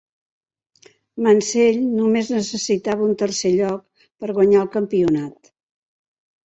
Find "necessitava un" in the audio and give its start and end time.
2.37-3.15